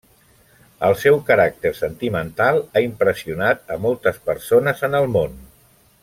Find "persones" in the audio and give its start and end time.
4.31-4.83